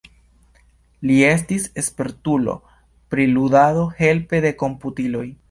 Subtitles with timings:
[1.09, 2.57] Li estis spertulo
[3.15, 5.25] pri ludado helpe de komputiloj.